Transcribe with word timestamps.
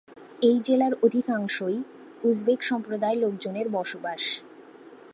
এই 0.41 0.57
জেলার 0.63 0.93
অধিকাংশই 1.03 1.77
উজবেক 2.23 2.59
সম্প্রদায়ের 2.63 3.21
লোকজনের 3.21 3.67
বসবাস। 3.69 4.23